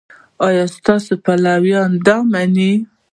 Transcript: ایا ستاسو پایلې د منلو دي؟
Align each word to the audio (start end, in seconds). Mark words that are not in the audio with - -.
ایا 0.47 0.65
ستاسو 0.75 1.13
پایلې 1.23 1.79
د 2.05 2.07
منلو 2.31 2.53
دي؟ 2.55 2.71